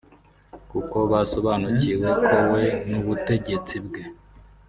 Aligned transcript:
kuko 0.71 0.97
basobanukiwe 1.11 2.07
ko 2.27 2.35
we 2.51 2.63
n’ubutegetsi 2.89 3.75
bwe 3.85 4.01